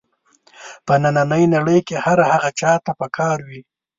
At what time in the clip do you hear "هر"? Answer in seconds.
2.05-2.19